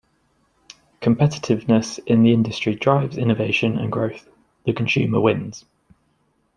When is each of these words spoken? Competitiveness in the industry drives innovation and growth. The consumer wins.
Competitiveness 0.99 1.99
in 2.07 2.23
the 2.23 2.33
industry 2.33 2.73
drives 2.73 3.19
innovation 3.19 3.77
and 3.77 3.91
growth. 3.91 4.27
The 4.65 4.73
consumer 4.73 5.19
wins. 5.19 5.65